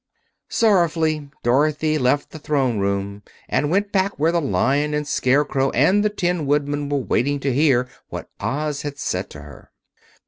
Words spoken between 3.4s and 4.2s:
and went back